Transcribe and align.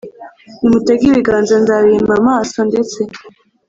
Nimutega 0.59 1.03
ibiganza 1.11 1.53
nzabima 1.63 2.13
amaso 2.19 2.57
ndetse 2.69 2.99